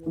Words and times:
Hej 0.00 0.10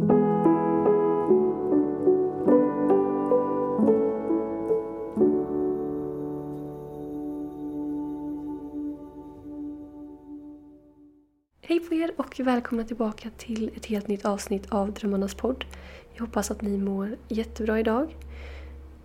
på 11.80 11.96
er 11.96 12.12
och 12.18 12.40
välkomna 12.40 12.84
tillbaka 12.84 13.30
till 13.38 13.72
ett 13.76 13.86
helt 13.86 14.08
nytt 14.08 14.26
avsnitt 14.26 14.70
av 14.70 14.94
Drömmarnas 14.94 15.36
podd. 15.36 15.66
Jag 16.14 16.26
hoppas 16.26 16.52
att 16.52 16.62
ni 16.62 16.78
mår 16.78 17.18
jättebra 17.28 17.80
idag. 17.80 18.18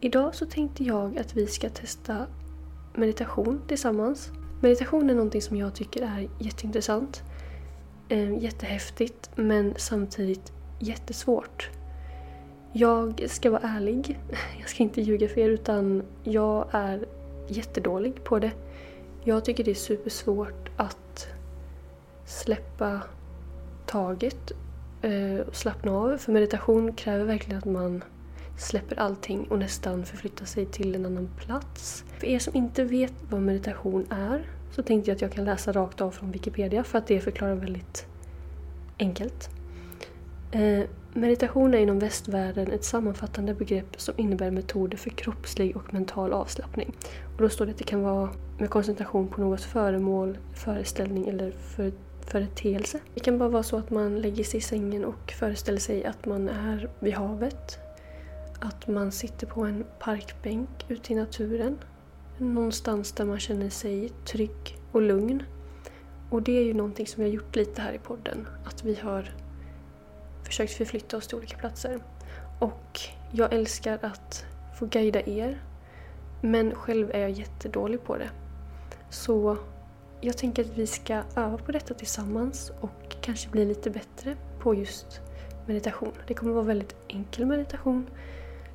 Idag 0.01 0.35
så 0.35 0.47
tänkte 0.47 0.85
jag 0.85 1.19
att 1.19 1.37
vi 1.37 1.47
ska 1.47 1.69
testa 1.69 2.27
meditation 2.95 3.63
tillsammans. 3.69 4.31
Meditation 4.63 5.11
är 5.11 5.15
någonting 5.15 5.43
som 5.43 5.57
jag 5.57 5.75
tycker 5.75 6.03
är 6.03 6.29
jätteintressant, 6.39 7.23
eh, 8.09 8.39
jättehäftigt 8.43 9.31
men 9.35 9.75
samtidigt 9.77 10.53
jättesvårt. 10.85 11.71
Jag 12.73 13.25
ska 13.31 13.51
vara 13.51 13.63
ärlig, 13.63 14.19
jag 14.61 14.69
ska 14.69 14.83
inte 14.83 15.01
ljuga 15.01 15.29
för 15.29 15.41
er 15.41 15.49
utan 15.49 16.03
jag 16.23 16.67
är 16.71 17.07
jättedålig 17.49 18.25
på 18.25 18.39
det. 18.39 18.51
Jag 19.25 19.45
tycker 19.45 19.65
det 19.65 19.71
är 19.71 19.75
supersvårt 19.75 20.71
att 20.77 21.29
släppa 22.25 23.01
taget 23.87 24.53
eh, 25.03 25.47
och 25.47 25.57
slappna 25.57 25.93
av. 25.93 26.19
För 26.19 26.33
meditation 26.33 26.93
kräver 26.93 27.25
verkligen 27.25 27.59
att 27.59 27.65
man 27.65 28.05
släpper 28.59 28.99
allting 28.99 29.47
och 29.51 29.59
nästan 29.59 30.05
förflyttar 30.05 30.47
sig 30.47 30.67
till 30.67 30.95
en 30.95 31.07
annan 31.07 31.31
plats. 31.39 32.05
För 32.19 32.27
er 32.27 32.39
som 32.39 32.57
inte 32.57 32.85
vet 32.85 33.15
vad 33.31 33.41
meditation 33.41 34.07
är 34.11 34.47
så 34.71 34.83
tänkte 34.83 35.11
jag 35.11 35.17
att 35.17 35.23
jag 35.23 35.33
kan 35.33 35.45
läsa 35.45 35.73
rakt 35.73 36.01
av 36.01 36.11
från 36.11 36.31
Wikipedia 36.31 36.85
för 36.85 36.99
att 36.99 37.07
det 37.07 37.21
förklarar 37.21 37.55
väldigt 37.55 38.07
enkelt. 38.99 39.51
Eh, 40.55 40.85
meditation 41.13 41.75
är 41.75 41.79
inom 41.79 41.99
västvärlden 41.99 42.73
ett 42.73 42.85
sammanfattande 42.85 43.55
begrepp 43.55 44.01
som 44.01 44.15
innebär 44.17 44.51
metoder 44.51 44.99
för 44.99 45.11
kroppslig 45.11 45.77
och 45.77 45.95
mental 45.95 46.33
avslappning. 46.33 46.97
Och 47.37 47.43
då 47.43 47.49
står 47.49 47.67
det 47.67 47.73
att 47.73 47.79
det 47.79 47.85
kan 47.85 48.03
vara 48.03 48.31
med 48.59 48.71
koncentration 48.71 49.29
på 49.29 49.41
något 49.41 49.61
föremål, 49.61 50.39
föreställning 50.55 51.29
eller 51.29 51.51
för 51.51 51.93
företeelse. 52.27 53.01
Det 53.15 53.21
kan 53.21 53.39
bara 53.39 53.49
vara 53.49 53.63
så 53.63 53.77
att 53.77 53.91
man 53.91 54.21
lägger 54.21 54.45
sig 54.45 54.59
i 54.59 54.61
sängen 54.61 55.05
och 55.05 55.33
föreställer 55.33 55.79
sig 55.79 56.05
att 56.05 56.27
man 56.27 56.49
är 56.49 56.91
vid 57.01 57.15
havet. 57.15 57.79
Att 58.61 58.87
man 58.87 59.13
sitter 59.13 59.47
på 59.47 59.61
en 59.61 59.85
parkbänk 59.99 60.69
ute 60.89 61.13
i 61.13 61.17
naturen. 61.17 61.79
Någonstans 62.39 63.13
där 63.13 63.25
man 63.25 63.41
känner 63.41 63.71
sig 63.71 64.09
trygg 64.09 64.79
och 64.93 65.03
lugn. 65.03 65.43
Och 66.31 66.43
det 66.43 66.59
är 66.59 66.65
ju 66.65 66.75
någonting 66.75 67.07
som 67.07 67.25
vi 67.25 67.31
har 67.31 67.35
gjort 67.35 67.57
lite 67.57 67.81
här 67.81 67.93
i 67.93 67.99
podden. 67.99 68.49
Att 68.65 68.85
vi 68.85 68.95
har 68.95 69.31
försökt 70.45 70.73
förflytta 70.73 71.17
oss 71.17 71.27
till 71.27 71.37
olika 71.37 71.57
platser. 71.57 71.99
Och 72.59 73.01
jag 73.33 73.53
älskar 73.53 73.99
att 74.03 74.45
få 74.79 74.87
guida 74.87 75.21
er. 75.21 75.63
Men 76.41 76.75
själv 76.75 77.11
är 77.11 77.19
jag 77.19 77.31
jättedålig 77.31 78.05
på 78.05 78.17
det. 78.17 78.31
Så 79.11 79.57
jag 80.21 80.39
tänker 80.39 80.65
att 80.65 80.79
vi 80.79 80.87
ska 80.87 81.23
öva 81.37 81.59
på 81.59 81.73
detta 81.73 81.95
tillsammans 81.95 82.73
och 82.81 83.17
kanske 83.21 83.49
bli 83.49 83.65
lite 83.65 83.91
bättre 83.91 84.37
på 84.59 84.75
just 84.75 85.21
meditation. 85.67 86.13
Det 86.27 86.35
kommer 86.35 86.53
vara 86.53 86.65
väldigt 86.65 86.97
enkel 87.09 87.47
meditation, 87.47 88.07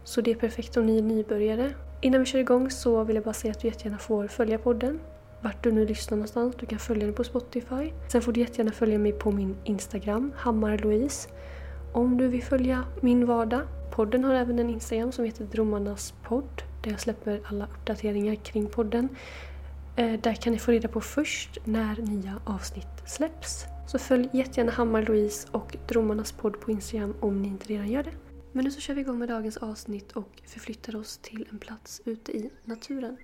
så 0.04 0.22
det 0.22 0.32
är 0.32 0.36
perfekt 0.36 0.78
om 0.78 0.86
ni 0.86 0.98
är 0.98 1.02
nybörjare. 1.02 1.74
Innan 2.02 2.20
vi 2.20 2.26
kör 2.26 2.40
igång 2.40 2.70
så 2.70 3.04
vill 3.04 3.16
jag 3.16 3.26
bara 3.26 3.34
säga 3.34 3.52
att 3.52 3.60
du 3.60 3.68
jättegärna 3.68 3.98
får 3.98 4.28
följa 4.28 4.58
podden, 4.58 5.00
vart 5.42 5.64
du 5.64 5.72
nu 5.72 5.86
lyssnar 5.86 6.18
någonstans. 6.18 6.56
Du 6.60 6.66
kan 6.66 6.80
följa 6.80 7.06
den 7.06 7.16
på 7.16 7.24
Spotify. 7.24 7.92
Sen 8.12 8.22
får 8.22 8.32
du 8.32 8.40
jättegärna 8.40 8.72
följa 8.72 9.00
mig 9.00 9.12
på 9.12 9.32
min 9.32 9.56
Instagram, 9.64 10.32
Hammar-Louise. 10.38 11.30
Om 11.92 12.18
du 12.18 12.28
vill 12.28 12.44
följa 12.44 12.86
min 13.02 13.26
vardag. 13.26 13.62
Podden 13.92 14.24
har 14.24 14.34
även 14.34 14.60
en 14.60 14.70
Instagram 14.70 15.12
som 15.12 15.26
heter 15.26 15.46
Drömmarnas 15.46 16.14
podd, 16.24 16.62
där 16.84 16.92
jag 16.92 17.00
släpper 17.00 17.42
alla 17.46 17.66
uppdateringar 17.66 18.36
kring 18.36 18.68
podden. 18.68 19.10
Eh, 19.96 20.20
där 20.22 20.34
kan 20.34 20.54
ni 20.54 20.60
få 20.60 20.72
reda 20.72 20.88
på 20.88 21.02
först 21.02 21.58
när 21.64 22.02
nya 22.02 22.42
avsnitt 22.46 22.88
släpps. 23.06 23.66
Så 23.88 24.00
följ 24.00 24.30
jättegärna 24.34 24.72
Hammar-Louise 24.72 25.48
och 25.52 25.78
Drömmarnas 25.88 26.32
podd 26.32 26.60
på 26.60 26.72
Instagram 26.72 27.14
om 27.20 27.42
ni 27.42 27.48
inte 27.48 27.68
redan 27.68 27.88
gör 27.88 28.04
det. 28.04 28.14
Men 28.52 28.66
nu 28.66 28.72
så 28.72 28.80
kör 28.80 28.94
vi 28.94 29.02
igång 29.02 29.20
med 29.20 29.30
dagens 29.30 29.58
avsnitt 29.58 30.12
och 30.12 30.42
förflyttar 30.46 30.96
oss 30.96 31.18
till 31.18 31.48
en 31.52 31.60
plats 31.60 32.02
ute 32.06 32.32
i 32.32 32.50
naturen. 32.66 33.18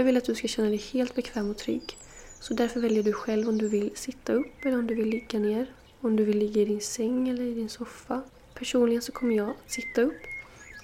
Jag 0.00 0.04
vill 0.04 0.16
att 0.16 0.24
du 0.24 0.34
ska 0.34 0.48
känna 0.48 0.68
dig 0.68 0.78
helt 0.78 1.14
bekväm 1.14 1.50
och 1.50 1.56
trygg. 1.56 1.96
Så 2.40 2.54
därför 2.54 2.80
väljer 2.80 3.02
du 3.02 3.12
själv 3.12 3.48
om 3.48 3.58
du 3.58 3.68
vill 3.68 3.90
sitta 3.94 4.32
upp 4.32 4.64
eller 4.64 4.78
om 4.78 4.86
du 4.86 4.94
vill 4.94 5.08
ligga 5.08 5.38
ner. 5.38 5.66
Om 6.00 6.16
du 6.16 6.24
vill 6.24 6.38
ligga 6.38 6.62
i 6.62 6.64
din 6.64 6.80
säng 6.80 7.28
eller 7.28 7.42
i 7.42 7.54
din 7.54 7.68
soffa. 7.68 8.22
Personligen 8.54 9.02
så 9.02 9.12
kommer 9.12 9.36
jag 9.36 9.50
att 9.50 9.70
sitta 9.72 10.02
upp 10.02 10.22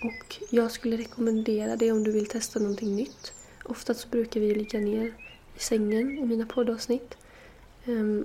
och 0.03 0.37
jag 0.51 0.71
skulle 0.71 0.97
rekommendera 0.97 1.77
det 1.77 1.93
om 1.93 2.05
du 2.05 2.13
vill 2.13 2.27
testa 2.27 2.59
någonting 2.59 2.97
nytt. 2.97 3.33
Oftast 3.65 4.01
så 4.01 4.09
brukar 4.09 4.41
vi 4.41 4.55
ligga 4.55 4.81
ner 4.81 5.07
i 5.57 5.61
sängen 5.61 6.19
i 6.19 6.27
mina 6.27 6.47
poddavsnitt. 6.47 7.17
Ehm, 7.85 8.25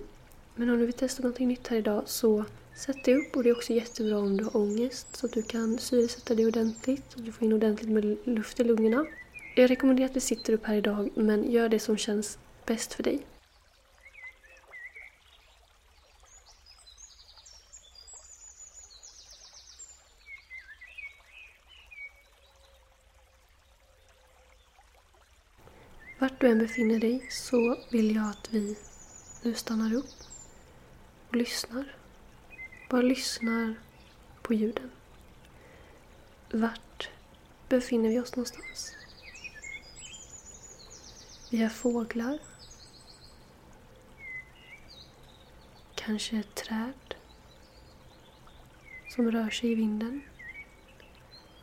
men 0.56 0.70
om 0.70 0.80
du 0.80 0.86
vill 0.86 0.94
testa 0.94 1.22
någonting 1.22 1.48
nytt 1.48 1.68
här 1.68 1.78
idag 1.78 2.04
så 2.06 2.46
sätt 2.76 3.04
dig 3.04 3.16
upp 3.16 3.36
och 3.36 3.44
det 3.44 3.50
är 3.50 3.56
också 3.56 3.74
jättebra 3.74 4.18
om 4.18 4.38
du 4.38 4.44
har 4.44 4.58
ångest 4.58 5.16
så 5.16 5.26
att 5.26 5.34
du 5.34 5.44
kan 5.44 5.78
syresätta 5.78 6.36
dig 6.36 6.48
ordentligt 6.48 7.14
och 7.14 7.22
du 7.22 7.32
får 7.32 7.46
in 7.46 7.54
ordentligt 7.54 7.92
med 7.92 8.18
luft 8.24 8.60
i 8.60 8.64
lungorna. 8.64 9.06
Jag 9.56 9.70
rekommenderar 9.72 10.06
att 10.06 10.14
du 10.14 10.20
sitter 10.20 10.54
upp 10.54 10.66
här 10.66 10.76
idag 10.76 11.10
men 11.16 11.52
gör 11.52 11.70
det 11.70 11.80
som 11.80 11.98
känns 11.98 12.40
bäst 12.66 12.94
för 12.94 13.04
dig. 13.04 13.26
Vart 26.20 26.42
du 26.42 26.48
än 26.48 26.60
befinner 26.60 27.00
dig 27.00 27.28
så 27.30 27.78
vill 27.92 28.16
jag 28.16 28.30
att 28.30 28.54
vi 28.54 28.78
nu 29.44 29.54
stannar 29.54 29.94
upp 29.94 30.06
och 31.30 31.36
lyssnar. 31.36 31.96
Bara 32.90 33.02
lyssnar 33.02 33.76
på 34.42 34.54
ljuden. 34.54 34.92
Vart 36.52 37.10
befinner 37.70 38.10
vi 38.10 38.20
oss 38.20 38.36
någonstans? 38.36 39.01
Vi 41.54 41.62
har 41.62 41.70
fåglar. 41.70 42.40
Kanske 45.96 46.38
ett 46.38 46.56
träd 46.56 47.16
som 49.10 49.32
rör 49.32 49.50
sig 49.50 49.72
i 49.72 49.76
vinden. 49.76 50.22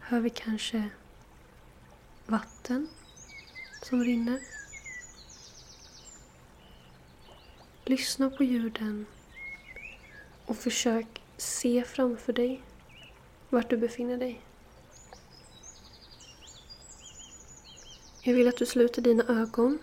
Hör 0.01 0.21
vi 0.21 0.31
kanske 0.31 0.89
vatten 2.27 2.89
som 3.83 4.05
rinner. 4.05 4.41
Lyssna 7.85 8.31
på 8.31 8.45
ljuden 8.45 9.07
och 10.47 10.57
försök 10.57 11.23
se 11.37 11.85
framför 11.85 12.33
dig 12.33 12.63
vart 13.51 13.71
du 13.71 13.77
befinner 13.77 14.17
dig. 14.17 14.41
Jag 18.29 18.35
vill 18.35 18.49
att 18.49 18.57
du 18.57 18.67
sluter 18.67 19.03
dina 19.03 19.25
ögon 19.25 19.79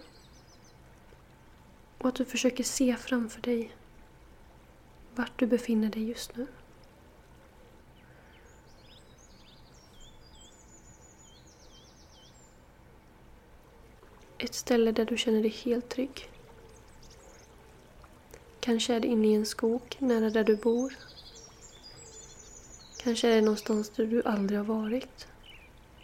och 2.05 2.09
att 2.09 2.15
du 2.15 2.25
försöker 2.25 2.63
se 2.63 2.95
framför 2.95 3.41
dig 3.41 3.75
vart 5.15 5.39
du 5.39 5.45
befinner 5.45 5.89
dig 5.89 6.09
just 6.09 6.35
nu. 6.35 6.47
Ett 14.37 14.53
ställe 14.53 14.91
där 14.91 15.05
du 15.05 15.17
känner 15.17 15.41
dig 15.41 15.51
helt 15.51 15.89
trygg. 15.89 16.29
Kanske 18.59 18.93
är 18.93 18.99
det 18.99 19.07
inne 19.07 19.27
i 19.27 19.33
en 19.33 19.45
skog 19.45 19.97
nära 19.99 20.29
där 20.29 20.43
du 20.43 20.55
bor. 20.55 20.93
Kanske 23.03 23.27
är 23.27 23.35
det 23.35 23.41
någonstans 23.41 23.89
där 23.89 24.05
du 24.05 24.23
aldrig 24.23 24.59
har 24.59 24.65
varit. 24.65 25.27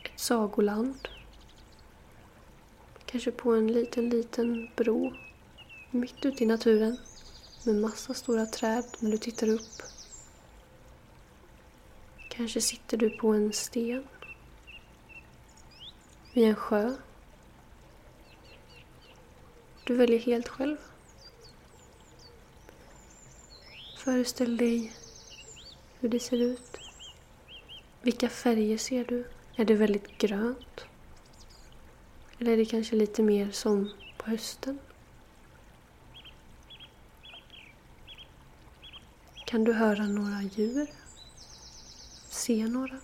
Ett 0.03 0.19
sagoland. 0.19 1.07
Kanske 3.05 3.31
på 3.31 3.53
en 3.53 3.67
liten, 3.67 4.09
liten 4.09 4.69
bro 4.75 5.13
mitt 5.91 6.25
ute 6.25 6.43
i 6.43 6.47
naturen 6.47 6.97
med 7.63 7.75
massa 7.75 8.13
stora 8.13 8.45
träd 8.45 8.85
när 8.99 9.11
du 9.11 9.17
tittar 9.17 9.49
upp. 9.49 9.81
Kanske 12.29 12.61
sitter 12.61 12.97
du 12.97 13.09
på 13.09 13.27
en 13.27 13.53
sten 13.53 14.07
vid 16.33 16.43
en 16.43 16.55
sjö. 16.55 16.93
Du 19.83 19.95
väljer 19.95 20.19
helt 20.19 20.47
själv. 20.47 20.77
Föreställ 23.97 24.57
dig 24.57 24.93
hur 25.99 26.09
det 26.09 26.19
ser 26.19 26.37
ut. 26.37 26.77
Vilka 28.01 28.29
färger 28.29 28.77
ser 28.77 29.05
du? 29.05 29.27
Är 29.55 29.65
det 29.65 29.73
väldigt 29.73 30.17
grönt? 30.17 30.85
Eller 32.39 32.51
är 32.51 32.57
det 32.57 32.65
kanske 32.65 32.95
lite 32.95 33.23
mer 33.23 33.51
som 33.51 33.89
på 34.17 34.29
hösten? 34.29 34.79
Kan 39.51 39.63
du 39.63 39.73
höra 39.73 40.07
några 40.07 40.41
djur? 40.41 40.87
Se 42.29 42.67
några? 42.67 42.99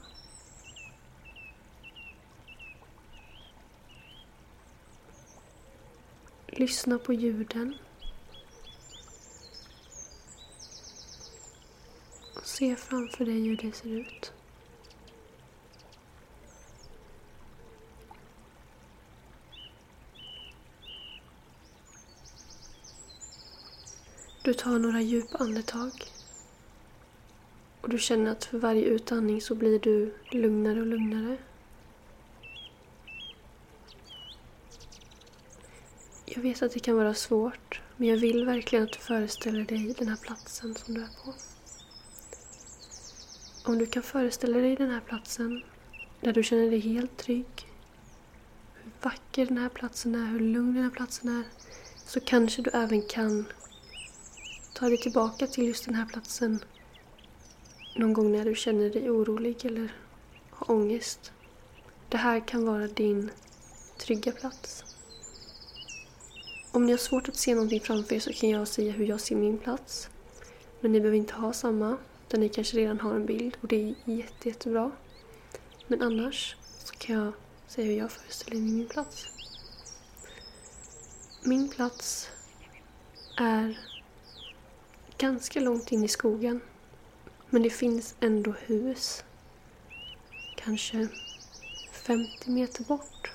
Lyssna 6.48 7.00
på 7.00 7.14
ljuden. 7.14 7.76
Se 12.44 12.76
framför 12.76 13.26
dig 13.26 13.48
hur 13.48 13.58
det 13.58 13.76
ser 13.76 13.90
ut. 13.90 14.34
Du 24.44 24.54
tar 24.54 24.80
några 24.80 25.02
djupa 25.02 25.38
andetag. 25.38 26.17
Och 27.88 27.94
du 27.94 28.00
känner 28.00 28.32
att 28.32 28.46
för 28.46 28.58
varje 28.58 28.86
utandning 28.86 29.42
så 29.42 29.56
blir 29.56 29.80
du 29.80 30.14
lugnare 30.32 30.80
och 30.80 30.86
lugnare. 30.86 31.38
Jag 36.26 36.42
vet 36.42 36.62
att 36.62 36.72
det 36.72 36.80
kan 36.80 36.96
vara 36.96 37.14
svårt, 37.14 37.82
men 37.98 38.08
jag 38.08 38.18
vill 38.18 38.46
verkligen 38.46 38.84
att 38.84 38.94
du 38.94 39.00
föreställer 39.00 39.64
dig 39.64 39.96
den 39.98 40.08
här 40.08 40.16
platsen 40.16 40.76
som 40.76 40.94
du 40.94 41.02
är 41.02 41.08
på. 41.26 41.34
Om 43.72 43.78
du 43.78 43.86
kan 43.86 44.04
föreställa 44.04 44.58
dig 44.58 44.76
den 44.76 44.90
här 44.90 45.02
platsen 45.02 45.64
där 46.22 46.34
du 46.34 46.44
känner 46.44 46.70
dig 46.70 46.80
helt 46.80 47.18
trygg, 47.18 47.68
hur 48.74 48.92
vacker 49.02 49.46
den 49.46 49.58
här 49.58 49.70
platsen 49.70 50.16
är, 50.16 50.26
hur 50.26 50.40
lugn 50.40 50.74
den 50.74 50.84
här 50.84 50.92
platsen 50.92 51.30
är, 51.30 51.44
så 52.06 52.20
kanske 52.20 52.62
du 52.62 52.70
även 52.74 53.02
kan 53.02 53.46
ta 54.74 54.90
dig 54.90 54.98
tillbaka 54.98 55.48
till 55.48 55.68
just 55.68 55.86
den 55.86 55.96
här 55.96 56.06
platsen 56.06 56.60
någon 57.98 58.14
gång 58.14 58.32
när 58.32 58.46
du 58.46 58.56
känner 58.56 58.90
dig 58.90 59.10
orolig 59.10 59.66
eller 59.66 59.96
har 60.50 60.76
ångest. 60.76 61.32
Det 62.10 62.18
här 62.18 62.48
kan 62.48 62.66
vara 62.66 62.88
din 62.88 63.32
trygga 63.98 64.32
plats. 64.32 64.84
Om 66.72 66.86
ni 66.86 66.92
har 66.92 66.98
svårt 66.98 67.30
att 67.30 67.36
se 67.36 67.56
någonting 67.56 67.80
framför 67.80 68.16
er 68.16 68.20
så 68.20 68.34
kan 68.34 68.50
jag 68.50 68.68
säga 68.68 68.92
hur 68.92 69.06
jag 69.06 69.20
ser 69.20 69.36
min 69.36 69.58
plats. 69.58 70.10
Men 70.80 70.92
ni 70.92 71.00
behöver 71.00 71.18
inte 71.18 71.34
ha 71.34 71.54
samma, 71.54 71.98
utan 72.28 72.40
ni 72.40 72.50
kanske 72.50 72.78
redan 72.78 73.00
har 73.00 73.16
en 73.16 73.26
bild 73.26 73.58
och 73.62 73.68
det 73.68 73.76
är 73.76 73.96
jätte, 74.06 74.50
jättebra. 74.50 74.92
Men 75.88 76.02
annars 76.02 76.56
så 76.84 76.96
kan 76.96 77.16
jag 77.16 77.34
säga 77.68 77.88
hur 77.88 77.98
jag 77.98 78.12
föreställer 78.12 78.62
mig 78.62 78.72
min 78.72 78.88
plats. 78.88 79.28
Min 81.44 81.70
plats 81.70 82.30
är 83.38 83.80
ganska 85.18 85.60
långt 85.60 85.92
in 85.92 86.04
i 86.04 86.08
skogen. 86.08 86.62
Men 87.50 87.64
det 87.64 87.70
finns 87.70 88.16
ändå 88.20 88.52
hus. 88.52 89.24
Kanske 90.56 91.08
50 91.92 92.52
meter 92.52 92.84
bort. 92.84 93.32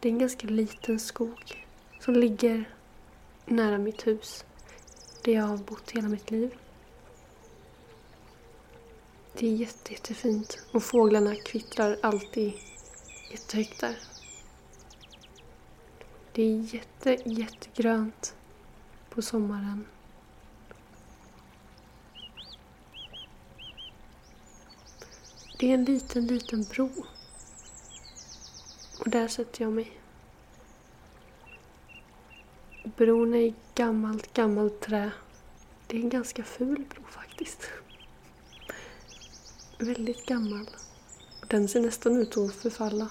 Det 0.00 0.08
är 0.08 0.12
en 0.12 0.18
ganska 0.18 0.46
liten 0.46 1.00
skog 1.00 1.66
som 2.00 2.14
ligger 2.14 2.64
nära 3.46 3.78
mitt 3.78 4.06
hus. 4.06 4.44
Där 5.24 5.32
jag 5.32 5.42
har 5.42 5.56
bott 5.56 5.90
hela 5.90 6.08
mitt 6.08 6.30
liv. 6.30 6.56
Det 9.38 9.46
är 9.46 9.54
jätte, 9.54 9.92
jättefint 9.92 10.58
och 10.72 10.82
fåglarna 10.82 11.36
kvittrar 11.36 11.96
alltid 12.02 12.52
jättehögt 13.30 13.80
där. 13.80 13.96
Det 16.32 16.42
är 16.42 16.74
jätte, 16.74 17.16
jättegrönt 17.24 18.34
på 19.10 19.22
sommaren. 19.22 19.86
Det 25.62 25.70
är 25.70 25.74
en 25.74 25.84
liten, 25.84 26.26
liten 26.26 26.62
bro. 26.62 26.90
Och 29.00 29.10
där 29.10 29.28
sätter 29.28 29.62
jag 29.62 29.72
mig. 29.72 30.00
Bron 32.84 33.34
är 33.34 33.38
i 33.38 33.54
gammalt, 33.74 34.32
gammalt 34.34 34.80
trä. 34.80 35.10
Det 35.86 35.96
är 35.96 36.00
en 36.00 36.08
ganska 36.08 36.44
ful 36.44 36.84
bro 36.94 37.04
faktiskt. 37.04 37.70
Väldigt 39.78 40.26
gammal. 40.26 40.66
Den 41.48 41.68
ser 41.68 41.80
nästan 41.80 42.16
ut 42.16 42.36
att 42.36 42.54
förfalla. 42.54 43.10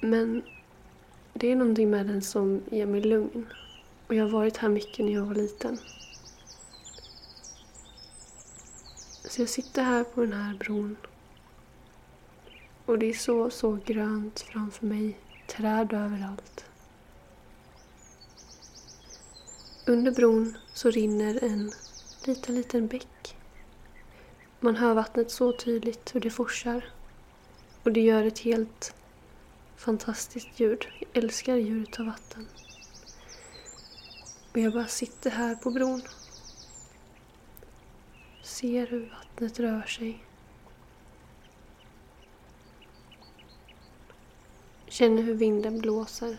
Men 0.00 0.42
det 1.32 1.52
är 1.52 1.56
någonting 1.56 1.90
med 1.90 2.06
den 2.06 2.22
som 2.22 2.62
ger 2.70 2.86
mig 2.86 3.00
lugn. 3.00 3.46
Och 4.06 4.14
jag 4.14 4.24
har 4.24 4.30
varit 4.30 4.56
här 4.56 4.68
mycket 4.68 5.04
när 5.04 5.12
jag 5.12 5.24
var 5.24 5.34
liten. 5.34 5.78
Så 9.34 9.42
jag 9.42 9.48
sitter 9.48 9.82
här 9.82 10.04
på 10.04 10.20
den 10.20 10.32
här 10.32 10.54
bron. 10.54 10.96
Och 12.86 12.98
det 12.98 13.06
är 13.06 13.14
så, 13.14 13.50
så 13.50 13.78
grönt 13.86 14.40
framför 14.40 14.86
mig. 14.86 15.18
Träd 15.46 15.92
överallt. 15.92 16.64
Under 19.86 20.12
bron 20.12 20.58
så 20.74 20.90
rinner 20.90 21.44
en 21.44 21.72
liten, 22.26 22.54
liten 22.54 22.86
bäck. 22.86 23.36
Man 24.60 24.76
hör 24.76 24.94
vattnet 24.94 25.30
så 25.30 25.52
tydligt 25.52 26.14
hur 26.14 26.20
det 26.20 26.30
forsar. 26.30 26.84
Och 27.82 27.92
det 27.92 28.00
gör 28.00 28.24
ett 28.24 28.38
helt 28.38 28.94
fantastiskt 29.76 30.60
ljud. 30.60 30.86
Jag 31.00 31.24
älskar 31.24 31.56
ljudet 31.56 32.00
av 32.00 32.06
vatten. 32.06 32.48
Och 34.52 34.58
jag 34.58 34.72
bara 34.72 34.86
sitter 34.86 35.30
här 35.30 35.54
på 35.54 35.70
bron. 35.70 36.02
Ser 38.54 38.86
hur 38.86 39.10
vattnet 39.10 39.60
rör 39.60 39.82
sig. 39.82 40.24
Känner 44.86 45.22
hur 45.22 45.34
vinden 45.34 45.80
blåser. 45.80 46.38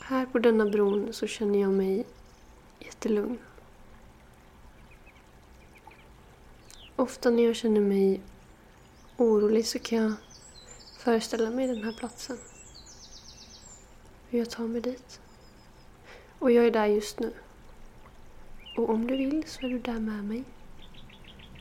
Här 0.00 0.26
på 0.26 0.38
denna 0.38 0.66
bron 0.66 1.12
så 1.12 1.26
känner 1.26 1.60
jag 1.60 1.72
mig 1.72 2.06
jättelugn. 2.78 3.38
Ofta 6.96 7.30
när 7.30 7.42
jag 7.42 7.56
känner 7.56 7.80
mig 7.80 8.20
orolig 9.16 9.66
så 9.66 9.78
kan 9.78 9.98
jag 9.98 10.12
föreställa 10.98 11.50
mig 11.50 11.66
den 11.66 11.82
här 11.82 11.92
platsen. 11.92 12.38
Hur 14.28 14.38
jag 14.38 14.50
tar 14.50 14.64
mig 14.64 14.80
dit. 14.80 15.20
Och 16.38 16.50
jag 16.50 16.66
är 16.66 16.70
där 16.70 16.86
just 16.86 17.20
nu. 17.20 17.32
Och 18.76 18.90
om 18.90 19.06
du 19.06 19.16
vill 19.16 19.44
så 19.46 19.66
är 19.66 19.70
du 19.70 19.78
där 19.78 20.00
med 20.00 20.24
mig. 20.24 20.44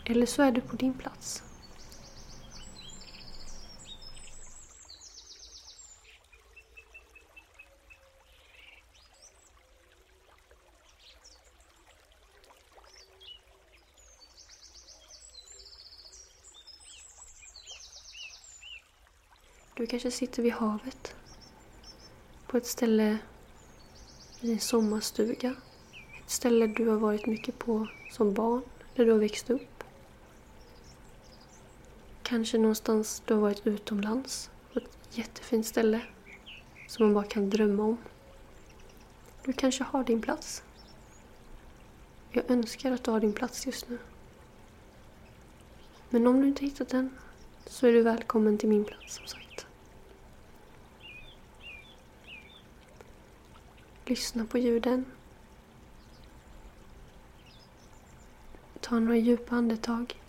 Eller 0.06 0.26
så 0.26 0.42
är 0.42 0.52
du 0.52 0.62
på 0.62 0.76
din 0.76 0.94
plats. 0.94 1.44
Du 19.76 19.88
kanske 19.88 20.12
sitter 20.12 20.44
vid 20.44 20.54
havet. 20.54 21.16
På 22.48 22.58
ett 22.58 22.66
ställe 22.66 23.18
i 24.42 24.52
en 24.52 24.60
sommarstuga. 24.60 25.56
Ställe 26.28 26.68
du 26.68 26.88
har 26.88 26.98
varit 26.98 27.26
mycket 27.26 27.60
på 27.60 27.88
som 28.12 28.34
barn, 28.34 28.62
där 28.96 29.06
du 29.06 29.12
har 29.12 29.20
växt 29.20 29.50
upp. 29.50 29.84
Kanske 32.24 32.58
någonstans 32.58 33.24
du 33.26 33.34
har 33.34 33.42
varit 33.42 33.68
utomlands 33.68 34.50
på 34.74 34.80
ett 34.80 34.98
jättefint 35.12 35.66
ställe 35.66 36.02
som 36.88 37.06
man 37.06 37.14
bara 37.14 37.26
kan 37.26 37.50
drömma 37.50 37.84
om. 37.84 37.98
Du 39.44 39.54
kanske 39.54 39.84
har 39.84 40.04
din 40.04 40.22
plats. 40.22 40.64
Jag 42.32 42.52
önskar 42.52 42.92
att 42.92 43.04
du 43.04 43.12
har 43.12 43.20
din 43.20 43.34
plats 43.34 43.66
just 43.66 43.90
nu. 43.90 43.98
Men 46.10 46.28
om 46.28 46.42
du 46.42 46.48
inte 46.48 46.66
hittat 46.66 46.90
den 46.90 47.18
så 47.66 47.88
är 47.88 47.92
du 47.92 48.02
välkommen 48.02 48.58
till 48.58 48.70
min 48.70 48.86
plats 48.86 49.16
som 49.16 49.28
sagt. 49.28 49.66
Lyssna 54.06 54.46
på 54.46 54.58
ljuden. 54.58 55.06
Ta 58.86 59.00
några 59.00 59.18
djupa 59.18 59.56
andetag. 59.56 60.22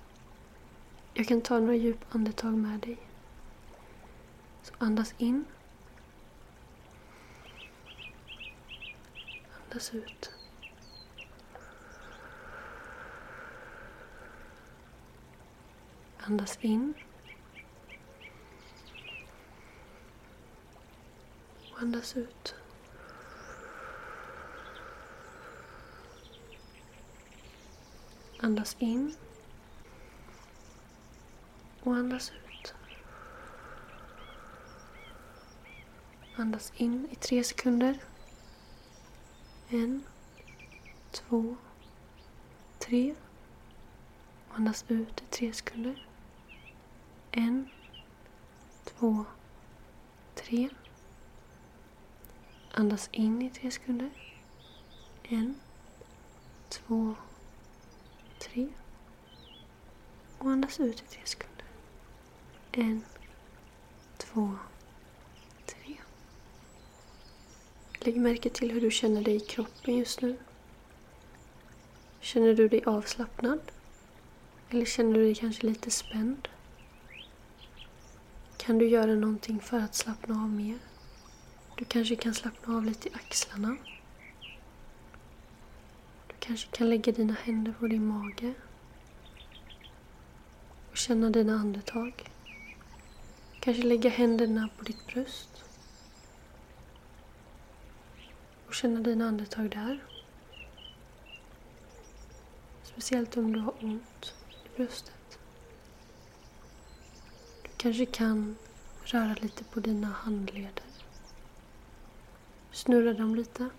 Jag 1.15 1.29
kan 1.29 1.41
ta 1.41 1.59
några 1.59 1.75
djupa 1.75 2.07
andetag 2.11 2.55
med 2.55 2.81
dig. 2.81 2.97
Så 4.63 4.75
andas 4.79 5.15
in. 5.19 5.45
Andas 9.63 9.95
ut. 9.95 10.31
Andas 16.19 16.59
in. 16.61 16.95
Och 21.73 21.83
andas 21.83 22.17
ut. 22.17 22.55
Andas 28.47 28.76
in. 28.79 29.15
Och 31.83 31.97
andas 31.97 32.31
ut. 32.31 32.75
Andas 36.37 36.73
in 36.76 37.09
i 37.11 37.15
tre 37.15 37.45
sekunder. 37.45 37.99
En, 39.69 40.05
två, 41.11 41.57
tre. 42.79 43.15
Och 44.49 44.57
andas 44.57 44.85
ut 44.88 45.21
i 45.21 45.25
tre 45.31 45.53
sekunder. 45.53 46.07
En, 47.33 47.69
två, 48.85 49.25
tre. 50.35 50.69
Andas 52.75 53.09
in 53.12 53.43
i 53.43 53.50
tre 53.50 53.71
sekunder. 53.71 54.11
En, 55.23 55.61
två, 56.69 57.15
tre. 58.57 58.67
Och 60.39 60.51
andas 60.51 60.81
ut 60.81 61.01
i 61.01 61.05
tre 61.05 61.21
sekunder. 61.25 61.67
En, 62.73 63.05
två, 64.17 64.51
tre. 65.67 65.97
Lägg 68.01 68.17
märke 68.17 68.51
till 68.51 68.73
hur 68.73 68.81
du 68.81 68.91
känner 68.91 69.23
dig 69.23 69.37
i 69.37 69.41
kroppen 69.41 69.97
just 69.97 70.21
nu. 70.21 70.37
Känner 72.21 72.55
du 72.55 72.69
dig 72.69 72.85
avslappnad? 72.87 73.61
Eller 74.71 74.85
känner 74.85 75.15
du 75.15 75.25
dig 75.25 75.35
kanske 75.35 75.67
lite 75.67 75.91
spänd? 75.91 76.49
Kan 78.57 78.79
du 78.79 78.89
göra 78.89 79.15
någonting 79.15 79.61
för 79.61 79.81
att 79.81 79.95
slappna 79.95 80.35
av 80.35 80.49
mer? 80.49 80.79
Du 81.77 81.85
kanske 81.85 82.17
kan 82.17 82.35
slappna 82.35 82.77
av 82.77 82.85
lite 82.85 83.09
i 83.09 83.15
axlarna. 83.15 83.77
Kanske 86.47 86.71
kan 86.71 86.91
lägga 86.91 87.12
dina 87.12 87.35
händer 87.35 87.73
på 87.73 87.87
din 87.87 88.07
mage 88.07 88.55
och 90.91 90.97
känna 90.97 91.31
dina 91.31 91.55
andetag. 91.55 92.31
Kanske 93.61 93.83
lägga 93.83 94.11
händerna 94.11 94.69
på 94.79 94.85
ditt 94.85 95.07
bröst 95.07 95.65
och 98.67 98.75
känna 98.75 99.00
dina 99.00 99.29
andetag 99.29 99.71
där. 99.71 100.05
Speciellt 102.83 103.37
om 103.37 103.53
du 103.53 103.61
har 103.61 103.75
ont 103.85 104.35
i 104.50 104.76
bröstet. 104.76 105.38
Du 107.62 107.71
kanske 107.76 108.07
kan 108.07 108.57
röra 109.05 109.35
lite 109.41 109.65
på 109.65 109.81
dina 109.81 110.07
handleder. 110.07 110.85
Snurra 112.73 113.12
dem 113.12 113.35
lite. 113.35 113.71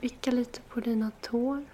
Vicka 0.00 0.30
lite 0.30 0.60
på 0.60 0.80
dina 0.80 1.10
tår. 1.20 1.64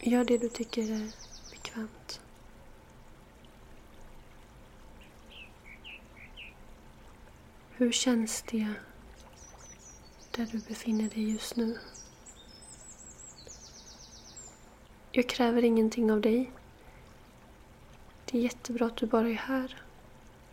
Gör 0.00 0.24
det 0.24 0.38
du 0.38 0.48
tycker 0.48 0.82
är 0.82 1.10
bekvämt. 1.50 2.20
Hur 7.70 7.92
känns 7.92 8.42
det 8.42 8.74
där 10.30 10.46
du 10.46 10.58
befinner 10.58 11.10
dig 11.10 11.32
just 11.32 11.56
nu? 11.56 11.78
Jag 15.12 15.28
kräver 15.28 15.64
ingenting 15.64 16.12
av 16.12 16.20
dig. 16.20 16.50
Det 18.24 18.38
är 18.38 18.42
jättebra 18.42 18.86
att 18.86 18.96
du 18.96 19.06
bara 19.06 19.28
är 19.28 19.34
här 19.34 19.82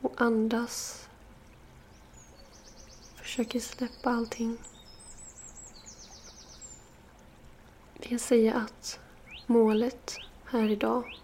och 0.01 0.22
andas. 0.22 1.08
Försöker 3.31 3.59
släppa 3.59 4.09
allting. 4.09 4.57
Vi 7.97 8.07
kan 8.07 8.19
säga 8.19 8.53
att 8.53 9.00
målet 9.47 10.17
här 10.45 10.69
idag 10.69 11.19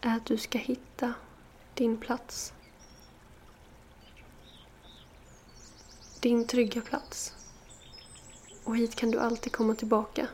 är 0.00 0.16
att 0.16 0.26
du 0.26 0.36
ska 0.36 0.58
hitta 0.58 1.14
din 1.74 1.96
plats. 1.96 2.52
Din 6.20 6.46
trygga 6.46 6.80
plats. 6.80 7.34
Och 8.64 8.76
hit 8.76 8.94
kan 8.94 9.10
du 9.10 9.20
alltid 9.20 9.52
komma 9.52 9.74
tillbaka. 9.74 10.28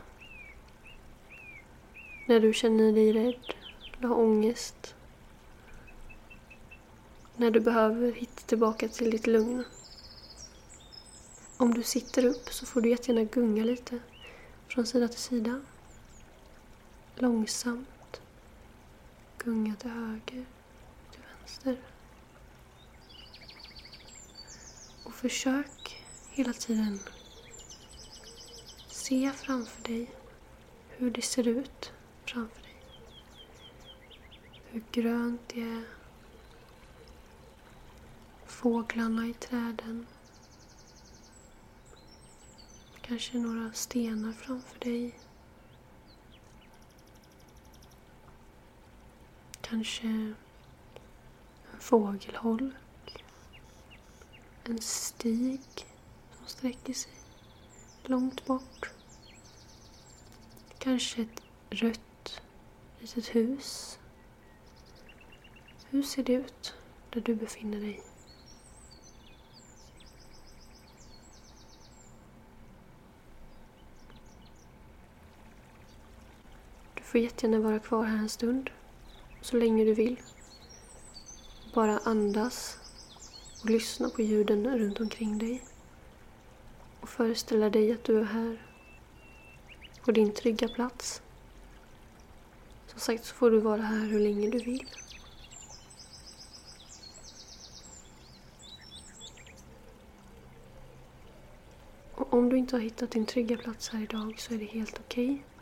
När 2.25 2.39
du 2.39 2.53
känner 2.53 2.91
dig 2.91 3.13
rädd, 3.13 3.53
eller 3.97 4.07
har 4.07 4.15
ångest. 4.15 4.95
När 7.35 7.51
du 7.51 7.59
behöver 7.59 8.11
hitta 8.11 8.41
tillbaka 8.41 8.87
till 8.87 9.11
ditt 9.11 9.27
lugn. 9.27 9.63
Om 11.59 11.73
du 11.73 11.83
sitter 11.83 12.25
upp 12.25 12.49
så 12.49 12.65
får 12.65 12.81
du 12.81 12.89
jättegärna 12.89 13.23
gunga 13.23 13.63
lite 13.63 13.99
från 14.67 14.85
sida 14.85 15.07
till 15.07 15.19
sida. 15.19 15.61
Långsamt. 17.15 18.21
Gunga 19.37 19.75
till 19.75 19.89
höger, 19.89 20.45
till 21.11 21.21
vänster. 21.39 21.77
Och 25.03 25.13
försök 25.13 26.03
hela 26.29 26.53
tiden 26.53 26.99
se 28.87 29.31
framför 29.31 29.83
dig 29.83 30.11
hur 30.89 31.11
det 31.11 31.21
ser 31.21 31.47
ut 31.47 31.91
framför 32.25 32.61
dig. 32.61 32.75
Hur 34.65 34.83
grönt 34.91 35.41
det 35.47 35.61
är. 35.61 35.83
Fåglarna 38.45 39.27
i 39.27 39.33
träden. 39.33 40.07
Kanske 43.07 43.37
några 43.37 43.73
stenar 43.73 44.31
framför 44.31 44.79
dig. 44.79 45.19
Kanske 49.61 50.07
en 50.07 50.35
fågelholk. 51.79 53.23
En 54.63 54.81
stig 54.81 55.61
som 56.37 56.47
sträcker 56.47 56.93
sig 56.93 57.13
långt 58.03 58.45
bort. 58.45 58.91
Kanske 60.77 61.21
ett 61.21 61.41
rött 61.69 62.41
litet 62.99 63.35
hus. 63.35 63.99
Hur 65.89 66.03
ser 66.03 66.23
det 66.23 66.33
ut 66.33 66.73
där 67.09 67.21
du 67.21 67.35
befinner 67.35 67.79
dig? 67.79 68.03
Får 77.17 77.23
jättegärna 77.23 77.59
vara 77.59 77.79
kvar 77.79 78.03
här 78.03 78.17
en 78.17 78.29
stund. 78.29 78.69
Så 79.41 79.57
länge 79.57 79.85
du 79.85 79.93
vill. 79.93 80.21
Bara 81.73 81.97
andas 81.97 82.79
och 83.63 83.69
lyssna 83.69 84.09
på 84.09 84.21
ljuden 84.21 84.77
runt 84.79 84.99
omkring 84.99 85.37
dig. 85.37 85.63
Och 87.01 87.09
föreställa 87.09 87.69
dig 87.69 87.91
att 87.91 88.03
du 88.03 88.19
är 88.19 88.23
här 88.23 88.61
på 90.05 90.11
din 90.11 90.31
trygga 90.31 90.67
plats. 90.67 91.21
Som 92.87 92.99
sagt 92.99 93.25
så 93.25 93.35
får 93.35 93.51
du 93.51 93.59
vara 93.59 93.81
här 93.81 94.05
hur 94.05 94.19
länge 94.19 94.49
du 94.49 94.59
vill. 94.59 94.89
Och 102.15 102.33
om 102.33 102.49
du 102.49 102.57
inte 102.57 102.75
har 102.75 102.81
hittat 102.81 103.11
din 103.11 103.25
trygga 103.25 103.57
plats 103.57 103.89
här 103.89 104.03
idag 104.03 104.39
så 104.39 104.53
är 104.53 104.57
det 104.57 104.65
helt 104.65 104.99
okej. 104.99 105.33
Okay. 105.33 105.56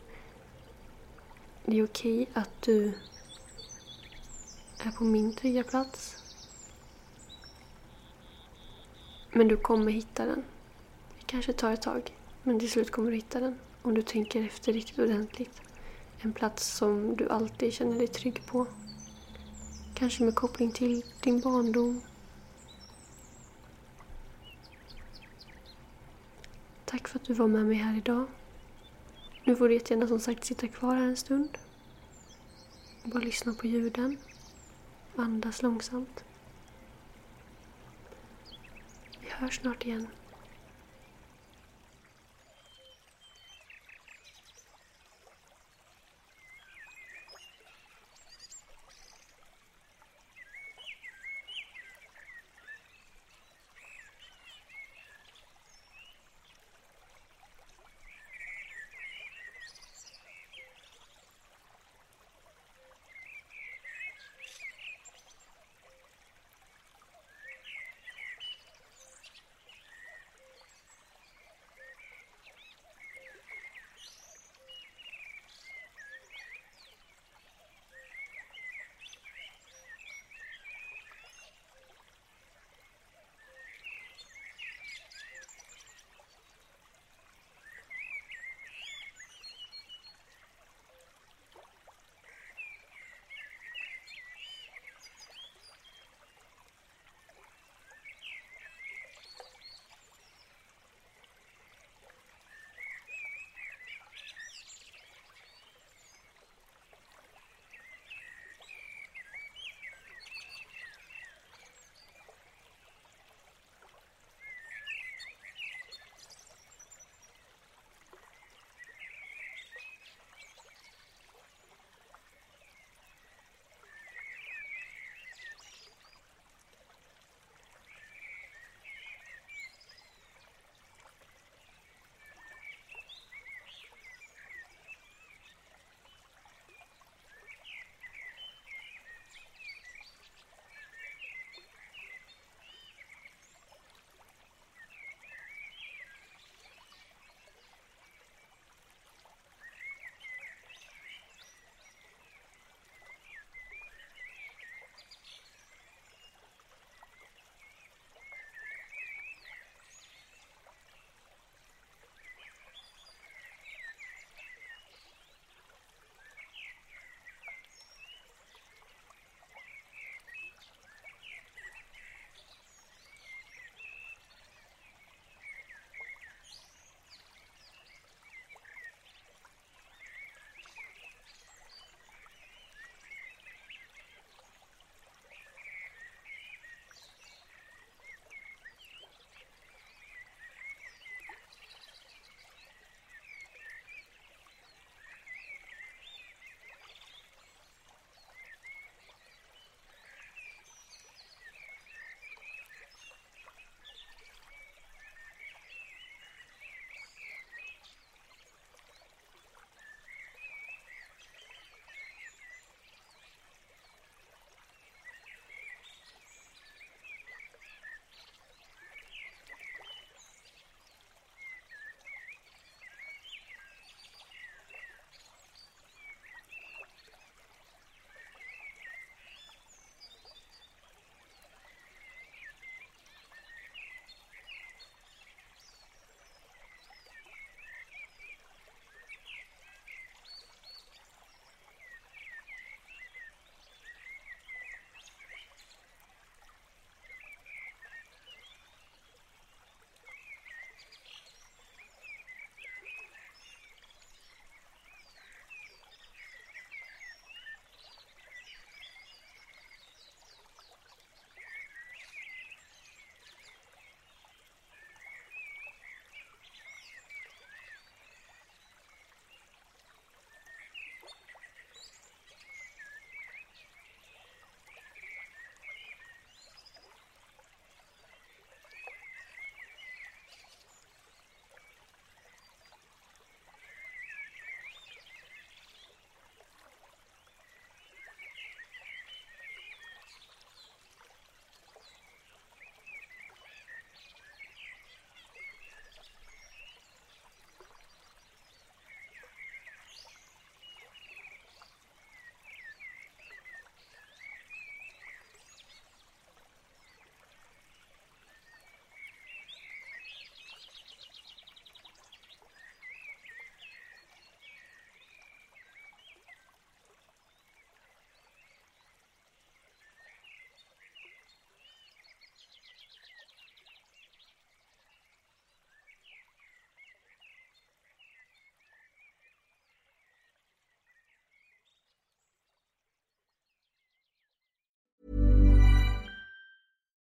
Det 1.68 1.78
är 1.78 1.84
okej 1.84 2.28
att 2.32 2.62
du 2.62 2.92
är 4.78 4.90
på 4.90 5.04
min 5.04 5.34
trygga 5.34 5.64
plats. 5.64 6.16
Men 9.32 9.48
du 9.48 9.56
kommer 9.56 9.92
hitta 9.92 10.26
den. 10.26 10.44
Det 11.18 11.24
kanske 11.26 11.52
tar 11.52 11.72
ett 11.72 11.82
tag, 11.82 12.14
men 12.42 12.60
till 12.60 12.70
slut 12.70 12.90
kommer 12.90 13.10
du 13.10 13.16
hitta 13.16 13.40
den. 13.40 13.58
Om 13.82 13.94
du 13.94 14.02
tänker 14.02 14.44
efter 14.44 14.72
riktigt 14.72 14.98
ordentligt. 14.98 15.60
En 16.18 16.32
plats 16.32 16.76
som 16.76 17.16
du 17.16 17.28
alltid 17.28 17.72
känner 17.72 17.98
dig 17.98 18.08
trygg 18.08 18.46
på. 18.46 18.66
Kanske 19.94 20.24
med 20.24 20.34
koppling 20.34 20.72
till 20.72 21.04
din 21.20 21.40
barndom. 21.40 22.00
Tack 26.84 27.08
för 27.08 27.18
att 27.18 27.24
du 27.24 27.34
var 27.34 27.46
med 27.46 27.66
mig 27.66 27.76
här 27.76 27.96
idag. 27.96 28.26
Nu 29.46 29.56
får 29.56 29.68
du 29.68 29.74
jättegärna 29.74 30.08
som 30.08 30.20
sagt 30.20 30.44
sitta 30.44 30.68
kvar 30.68 30.94
här 30.94 31.02
en 31.02 31.16
stund. 31.16 31.58
Bara 33.04 33.22
lyssna 33.22 33.54
på 33.54 33.66
ljuden. 33.66 34.18
Andas 35.16 35.62
långsamt. 35.62 36.24
Vi 39.20 39.28
hörs 39.30 39.60
snart 39.60 39.84
igen. 39.84 40.06